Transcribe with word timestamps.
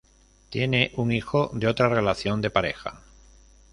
Tiene 0.49 0.91
un 0.95 1.11
hijo 1.11 1.51
de 1.53 1.67
otra 1.67 1.87
relación 1.87 2.41
de 2.41 2.49
pareja. 2.49 3.01